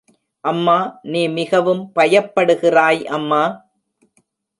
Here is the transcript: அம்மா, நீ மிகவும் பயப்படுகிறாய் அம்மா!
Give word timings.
அம்மா, 0.43 0.77
நீ 1.03 1.27
மிகவும் 1.29 1.83
பயப்படுகிறாய் 1.95 3.01
அம்மா! 3.09 3.43